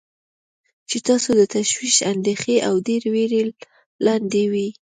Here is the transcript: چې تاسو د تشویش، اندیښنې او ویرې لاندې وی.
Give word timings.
چې 0.89 0.97
تاسو 1.07 1.29
د 1.39 1.41
تشویش، 1.55 1.95
اندیښنې 2.11 2.57
او 2.67 2.75
ویرې 3.15 3.41
لاندې 4.05 4.43
وی. 4.51 4.67